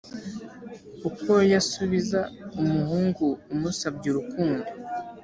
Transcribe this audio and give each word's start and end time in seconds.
uko 1.09 1.31
yasubiza 1.51 2.19
umuhungu 2.61 3.25
umusabye 3.53 4.05
urukundo 4.09 4.69